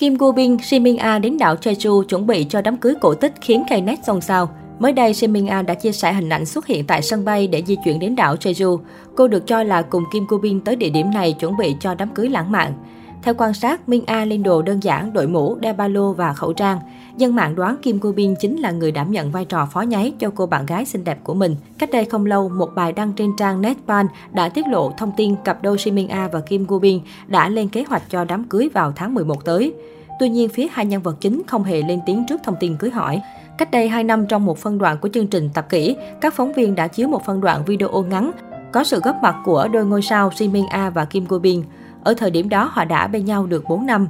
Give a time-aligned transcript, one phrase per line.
[0.00, 3.14] Kim Go Bin, Shin Min A đến đảo Jeju chuẩn bị cho đám cưới cổ
[3.14, 4.48] tích khiến Knet xôn xao.
[4.78, 7.46] Mới đây, Shin Min A đã chia sẻ hình ảnh xuất hiện tại sân bay
[7.46, 8.78] để di chuyển đến đảo Jeju.
[9.16, 11.94] Cô được cho là cùng Kim Go Bin tới địa điểm này chuẩn bị cho
[11.94, 12.72] đám cưới lãng mạn.
[13.22, 16.32] Theo quan sát, Min A lên đồ đơn giản, đội mũ, đeo ba lô và
[16.32, 16.78] khẩu trang.
[17.16, 20.12] Dân mạng đoán Kim Go Bin chính là người đảm nhận vai trò phó nháy
[20.18, 21.56] cho cô bạn gái xinh đẹp của mình.
[21.78, 25.34] Cách đây không lâu, một bài đăng trên trang Netpan đã tiết lộ thông tin
[25.44, 28.44] cặp đôi Shin Min A và Kim Go Bin đã lên kế hoạch cho đám
[28.44, 29.74] cưới vào tháng 11 tới.
[30.20, 32.90] Tuy nhiên, phía hai nhân vật chính không hề lên tiếng trước thông tin cưới
[32.90, 33.20] hỏi.
[33.58, 36.52] Cách đây 2 năm trong một phân đoạn của chương trình Tập kỹ, các phóng
[36.52, 38.32] viên đã chiếu một phân đoạn video ngắn
[38.72, 41.62] có sự góp mặt của đôi ngôi sao Shin Min A và Kim Go Bin.
[42.04, 44.08] Ở thời điểm đó, họ đã bên nhau được 4 năm.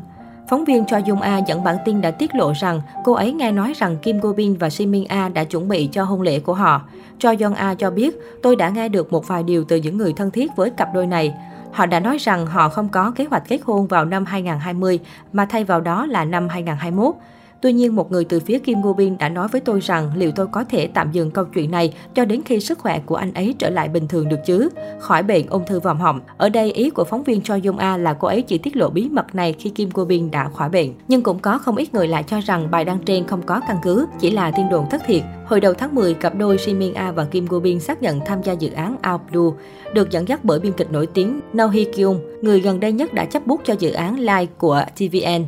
[0.48, 3.52] Phóng viên Cho Dung A dẫn bản tin đã tiết lộ rằng cô ấy nghe
[3.52, 6.40] nói rằng Kim Go Bin và Shin Min A đã chuẩn bị cho hôn lễ
[6.40, 6.82] của họ.
[7.18, 10.12] Cho Young A cho biết, tôi đã nghe được một vài điều từ những người
[10.12, 11.34] thân thiết với cặp đôi này.
[11.72, 14.98] Họ đã nói rằng họ không có kế hoạch kết hôn vào năm 2020,
[15.32, 17.14] mà thay vào đó là năm 2021.
[17.60, 20.30] Tuy nhiên, một người từ phía Kim Go Bin đã nói với tôi rằng liệu
[20.30, 23.34] tôi có thể tạm dừng câu chuyện này cho đến khi sức khỏe của anh
[23.34, 26.20] ấy trở lại bình thường được chứ, khỏi bệnh ung thư vòm họng.
[26.36, 28.90] Ở đây, ý của phóng viên Cho Dung A là cô ấy chỉ tiết lộ
[28.90, 30.92] bí mật này khi Kim Go Bin đã khỏi bệnh.
[31.08, 33.76] Nhưng cũng có không ít người lại cho rằng bài đăng trên không có căn
[33.82, 35.22] cứ, chỉ là tin đồn thất thiệt.
[35.46, 38.42] Hồi đầu tháng 10, cặp đôi Shin A và Kim Go Bin xác nhận tham
[38.42, 39.56] gia dự án Out Blue,
[39.94, 43.14] được dẫn dắt bởi biên kịch nổi tiếng No Hee Kyung, người gần đây nhất
[43.14, 45.44] đã chấp bút cho dự án Live của TVN.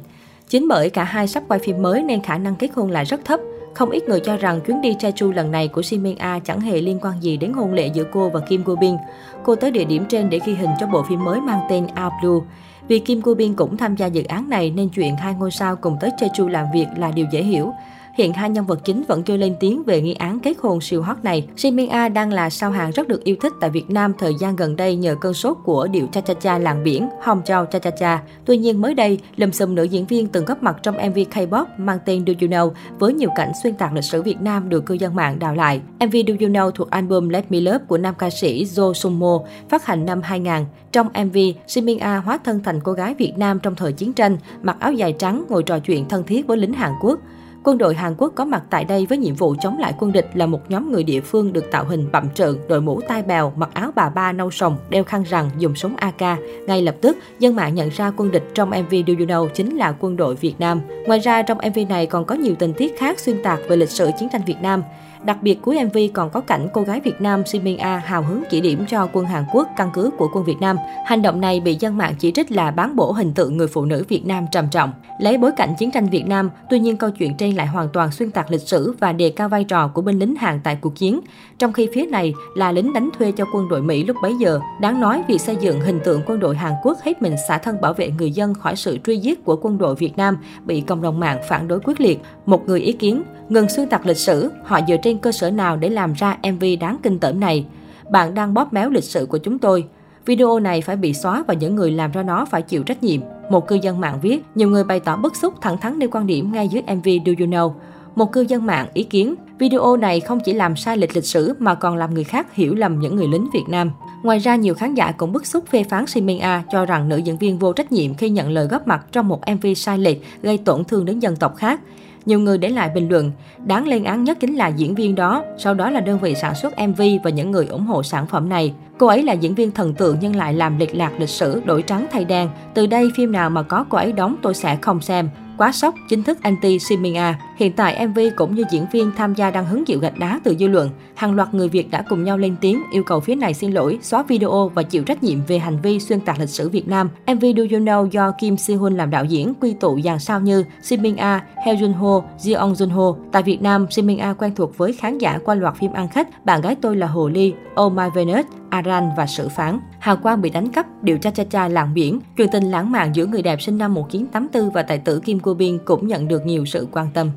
[0.48, 3.24] Chính bởi cả hai sắp quay phim mới nên khả năng kết hôn là rất
[3.24, 3.40] thấp.
[3.74, 6.60] Không ít người cho rằng chuyến đi Jeju lần này của Shin Min A chẳng
[6.60, 8.96] hề liên quan gì đến hôn lễ giữa cô và Kim Go Bin.
[9.44, 12.12] Cô tới địa điểm trên để ghi hình cho bộ phim mới mang tên Out
[12.22, 12.46] Blue.
[12.88, 15.76] Vì Kim Go Bin cũng tham gia dự án này nên chuyện hai ngôi sao
[15.76, 17.72] cùng tới Jeju làm việc là điều dễ hiểu.
[18.18, 21.02] Hiện hai nhân vật chính vẫn chưa lên tiếng về nghi án kết hôn siêu
[21.02, 21.48] hot này.
[21.56, 24.34] Shin Min A đang là sao hàng rất được yêu thích tại Việt Nam thời
[24.40, 27.66] gian gần đây nhờ cơn sốt của điệu cha cha cha làng biển Hong Chao
[27.66, 28.22] cha cha cha.
[28.44, 31.64] Tuy nhiên mới đây, lùm xùm nữ diễn viên từng góp mặt trong MV K-pop
[31.78, 34.86] mang tên Do You Know với nhiều cảnh xuyên tạc lịch sử Việt Nam được
[34.86, 35.80] cư dân mạng đào lại.
[36.00, 39.18] MV Do You Know thuộc album Let Me Love của nam ca sĩ Jo Sung
[39.18, 40.52] Mo phát hành năm 2000.
[40.92, 44.12] Trong MV, Shin Min A hóa thân thành cô gái Việt Nam trong thời chiến
[44.12, 47.18] tranh, mặc áo dài trắng ngồi trò chuyện thân thiết với lính Hàn Quốc.
[47.64, 50.30] Quân đội Hàn Quốc có mặt tại đây với nhiệm vụ chống lại quân địch
[50.34, 53.52] là một nhóm người địa phương được tạo hình bậm trợn, đội mũ tai bèo,
[53.56, 56.38] mặc áo bà ba nâu sồng, đeo khăn rằn, dùng súng AK.
[56.66, 59.76] Ngay lập tức, dân mạng nhận ra quân địch trong MV Do You Know chính
[59.76, 60.80] là quân đội Việt Nam.
[61.06, 63.90] Ngoài ra, trong MV này còn có nhiều tình tiết khác xuyên tạc về lịch
[63.90, 64.82] sử chiến tranh Việt Nam.
[65.24, 68.22] Đặc biệt cuối MV còn có cảnh cô gái Việt Nam Simin Min A hào
[68.22, 70.76] hứng chỉ điểm cho quân Hàn Quốc căn cứ của quân Việt Nam.
[71.06, 73.84] Hành động này bị dân mạng chỉ trích là bán bổ hình tượng người phụ
[73.84, 74.92] nữ Việt Nam trầm trọng.
[75.18, 78.10] Lấy bối cảnh chiến tranh Việt Nam, tuy nhiên câu chuyện trên lại hoàn toàn
[78.10, 80.96] xuyên tạc lịch sử và đề cao vai trò của binh lính Hàn tại cuộc
[80.96, 81.20] chiến.
[81.58, 84.60] Trong khi phía này là lính đánh thuê cho quân đội Mỹ lúc bấy giờ.
[84.80, 87.80] Đáng nói việc xây dựng hình tượng quân đội Hàn Quốc hết mình xả thân
[87.80, 91.02] bảo vệ người dân khỏi sự truy giết của quân đội Việt Nam bị cộng
[91.02, 92.20] đồng mạng phản đối quyết liệt.
[92.46, 95.50] Một người ý kiến, ngừng xuyên tạc lịch sử, họ dựa trên trên cơ sở
[95.50, 97.66] nào để làm ra MV đáng kinh tởm này?
[98.10, 99.84] Bạn đang bóp méo lịch sử của chúng tôi.
[100.26, 103.20] Video này phải bị xóa và những người làm ra nó phải chịu trách nhiệm.
[103.50, 106.26] Một cư dân mạng viết, nhiều người bày tỏ bức xúc thẳng thắn nêu quan
[106.26, 107.72] điểm ngay dưới MV Do You Know.
[108.14, 111.54] Một cư dân mạng ý kiến, video này không chỉ làm sai lệch lịch sử
[111.58, 113.90] mà còn làm người khác hiểu lầm những người lính Việt Nam.
[114.22, 117.16] Ngoài ra, nhiều khán giả cũng bức xúc phê phán Simin A cho rằng nữ
[117.16, 120.16] diễn viên vô trách nhiệm khi nhận lời góp mặt trong một MV sai lệch
[120.42, 121.80] gây tổn thương đến dân tộc khác.
[122.26, 123.32] Nhiều người để lại bình luận,
[123.66, 126.54] đáng lên án nhất chính là diễn viên đó, sau đó là đơn vị sản
[126.54, 128.74] xuất MV và những người ủng hộ sản phẩm này.
[128.98, 131.82] Cô ấy là diễn viên thần tượng nhưng lại làm lịch lạc lịch sử đổi
[131.82, 132.48] trắng thay đen.
[132.74, 135.28] Từ đây phim nào mà có cô ấy đóng tôi sẽ không xem.
[135.58, 137.38] Quá sốc, chính thức anti Simin A.
[137.58, 140.56] Hiện tại MV cũng như diễn viên tham gia đang hứng chịu gạch đá từ
[140.58, 140.90] dư luận.
[141.14, 143.98] Hàng loạt người Việt đã cùng nhau lên tiếng yêu cầu phía này xin lỗi,
[144.02, 147.10] xóa video và chịu trách nhiệm về hành vi xuyên tạc lịch sử Việt Nam.
[147.26, 150.40] MV Do You Know do Kim Si Hun làm đạo diễn quy tụ dàn sao
[150.40, 153.16] như Simin A, Heo Jun Ho, Jeong Jun Ho.
[153.32, 156.44] Tại Việt Nam, Simin A quen thuộc với khán giả qua loạt phim ăn khách
[156.44, 159.80] Bạn gái tôi là Hồ Ly, Oh My Venus, Aran và Sử Phán.
[159.98, 162.20] Hào Quang bị đánh cắp, điều tra cha cha làng biển.
[162.36, 165.54] Truyền tình lãng mạn giữa người đẹp sinh năm 1984 và tài tử Kim Cô
[165.54, 167.30] Bin cũng nhận được nhiều sự quan tâm.